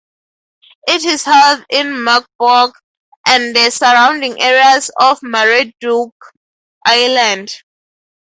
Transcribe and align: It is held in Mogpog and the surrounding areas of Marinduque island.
It 0.87 1.05
is 1.05 1.23
held 1.25 1.63
in 1.69 1.89
Mogpog 1.91 2.71
and 3.27 3.55
the 3.55 3.69
surrounding 3.69 4.41
areas 4.41 4.89
of 4.99 5.21
Marinduque 5.21 6.25
island. 6.83 7.53